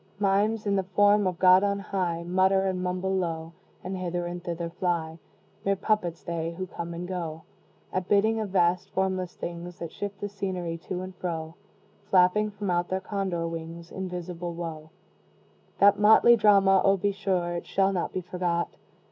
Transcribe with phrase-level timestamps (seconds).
[0.17, 3.53] Mimes, in the form of God on high, Mutter and mumble low,
[3.83, 5.19] And hither and thither fly;
[5.63, 7.43] Mere puppets they, who come and go
[7.93, 11.53] At bidding of vast formless things That shift the scenery to and fro,
[12.09, 14.89] Flapping from out their condor wings Invisible Wo!
[15.77, 16.81] That motley drama!
[16.83, 18.69] oh, be sure It shall not be forgot!